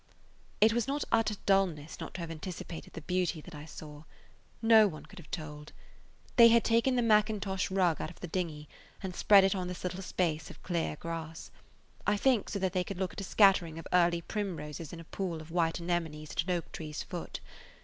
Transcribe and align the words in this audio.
It 0.61 0.73
was 0.73 0.87
not 0.87 1.03
utter 1.11 1.35
dullness 1.45 1.99
not 1.99 2.15
to 2.15 2.21
have 2.21 2.31
anticipated 2.31 2.93
the 2.93 3.01
beauty 3.01 3.39
that 3.41 3.53
I 3.53 3.65
saw. 3.65 4.05
No 4.59 4.87
one 4.87 5.05
could 5.05 5.19
have 5.19 5.29
told. 5.29 5.73
They 6.37 6.47
had 6.47 6.63
taken 6.63 6.95
the 6.95 7.03
mackintosh 7.03 7.69
rug 7.69 8.01
out 8.01 8.09
of 8.09 8.19
the 8.19 8.25
dinghy 8.25 8.67
and 9.03 9.15
spread 9.15 9.43
it 9.43 9.53
on 9.53 9.67
this 9.67 9.83
little 9.83 10.01
space 10.01 10.49
of 10.49 10.63
clear 10.63 10.95
grass, 10.95 11.51
I 12.07 12.17
think 12.17 12.49
so 12.49 12.57
that 12.57 12.73
they 12.73 12.83
could 12.83 12.97
look 12.97 13.13
at 13.13 13.21
a 13.21 13.23
scattering 13.23 13.77
of 13.77 13.85
early 13.93 14.21
primroses 14.21 14.91
in 14.91 14.99
a 14.99 15.03
pool 15.03 15.39
of 15.39 15.51
white 15.51 15.79
anemones 15.79 16.31
at 16.31 16.41
an 16.45 16.49
oak 16.49 16.71
tree's 16.71 17.03
foot. 17.03 17.39